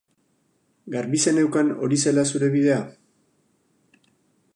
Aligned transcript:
Garbi 0.95 1.19
zeneukan 1.25 1.69
hori 1.87 1.99
zela 2.07 2.23
zure 2.31 2.49
bidea? 2.57 2.79